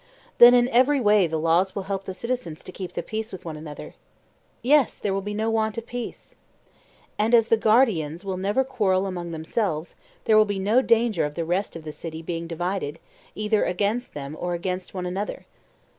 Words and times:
Then 0.39 0.55
in 0.55 0.67
every 0.69 0.99
way 0.99 1.27
the 1.27 1.37
laws 1.37 1.75
will 1.75 1.83
help 1.83 2.05
the 2.05 2.15
citizens 2.15 2.63
to 2.63 2.71
keep 2.71 2.93
the 2.93 3.03
peace 3.03 3.31
with 3.31 3.45
one 3.45 3.55
another? 3.55 3.93
Yes, 4.63 4.97
there 4.97 5.13
will 5.13 5.21
be 5.21 5.35
no 5.35 5.51
want 5.51 5.77
of 5.77 5.85
peace. 5.85 6.33
And 7.19 7.35
as 7.35 7.49
the 7.49 7.55
guardians 7.55 8.25
will 8.25 8.35
never 8.37 8.63
quarrel 8.63 9.05
among 9.05 9.29
themselves 9.29 9.93
there 10.25 10.37
will 10.39 10.45
be 10.45 10.57
no 10.57 10.81
danger 10.81 11.23
of 11.23 11.35
the 11.35 11.45
rest 11.45 11.75
of 11.75 11.83
the 11.83 11.91
city 11.91 12.23
being 12.23 12.47
divided 12.47 12.97
either 13.35 13.63
against 13.63 14.15
them 14.15 14.35
or 14.39 14.55
against 14.55 14.95
one 14.95 15.05
another. 15.05 15.45